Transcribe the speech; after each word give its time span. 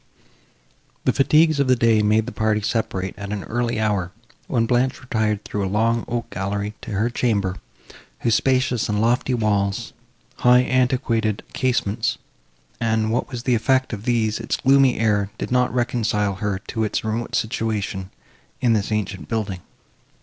The 1.05 1.13
fatigues 1.13 1.59
of 1.59 1.67
the 1.67 1.75
day 1.75 2.01
made 2.01 2.25
the 2.25 2.31
party 2.31 2.61
separate 2.61 3.13
at 3.19 3.31
an 3.31 3.43
early 3.43 3.79
hour, 3.79 4.11
when 4.47 4.65
Blanche 4.65 4.99
retired 4.99 5.45
through 5.45 5.63
a 5.63 5.69
long 5.69 6.05
oak 6.07 6.27
gallery 6.31 6.73
to 6.81 6.93
her 6.93 7.11
chamber, 7.11 7.57
whose 8.21 8.33
spacious 8.33 8.89
and 8.89 8.99
lofty 8.99 9.35
walls, 9.35 9.93
high 10.37 10.61
antiquated 10.63 11.43
casements, 11.53 12.17
and, 12.79 13.11
what 13.11 13.29
was 13.29 13.43
the 13.43 13.53
effect 13.53 13.93
of 13.93 14.05
these, 14.05 14.39
its 14.39 14.57
gloomy 14.57 14.97
air, 14.97 15.29
did 15.37 15.51
not 15.51 15.71
reconcile 15.71 16.33
her 16.33 16.57
to 16.69 16.83
its 16.83 17.03
remote 17.03 17.35
situation, 17.35 18.09
in 18.59 18.73
this 18.73 18.91
ancient 18.91 19.27
building. 19.27 19.59